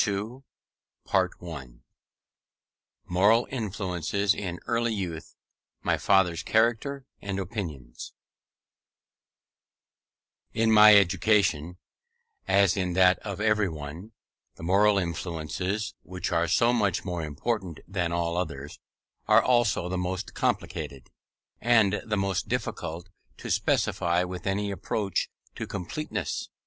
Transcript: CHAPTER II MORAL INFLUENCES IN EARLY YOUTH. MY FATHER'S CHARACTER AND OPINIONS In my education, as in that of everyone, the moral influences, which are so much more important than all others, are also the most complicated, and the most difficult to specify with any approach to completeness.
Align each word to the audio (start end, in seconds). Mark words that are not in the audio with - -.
CHAPTER 1.05 1.35
II 1.43 1.81
MORAL 3.05 3.47
INFLUENCES 3.51 4.33
IN 4.33 4.59
EARLY 4.65 4.95
YOUTH. 4.95 5.35
MY 5.83 5.97
FATHER'S 5.99 6.41
CHARACTER 6.41 7.05
AND 7.21 7.37
OPINIONS 7.39 8.11
In 10.55 10.71
my 10.71 10.95
education, 10.95 11.77
as 12.47 12.75
in 12.75 12.93
that 12.93 13.19
of 13.19 13.39
everyone, 13.39 14.13
the 14.55 14.63
moral 14.63 14.97
influences, 14.97 15.93
which 16.01 16.31
are 16.31 16.47
so 16.47 16.73
much 16.73 17.05
more 17.05 17.21
important 17.23 17.81
than 17.87 18.11
all 18.11 18.37
others, 18.37 18.79
are 19.27 19.43
also 19.43 19.87
the 19.87 19.99
most 19.99 20.33
complicated, 20.33 21.11
and 21.59 22.01
the 22.03 22.17
most 22.17 22.47
difficult 22.49 23.09
to 23.37 23.51
specify 23.51 24.23
with 24.23 24.47
any 24.47 24.71
approach 24.71 25.29
to 25.53 25.67
completeness. 25.67 26.49